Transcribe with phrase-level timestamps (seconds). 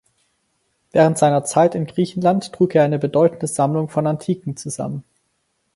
[0.93, 5.03] Während seiner Zeit in Griechenland trug er eine bedeutende Sammlung von Antiken zusammen.